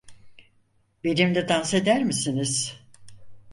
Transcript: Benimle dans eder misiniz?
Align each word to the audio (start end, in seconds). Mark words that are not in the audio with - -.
Benimle 1.03 1.43
dans 1.49 1.73
eder 1.73 2.03
misiniz? 2.03 2.73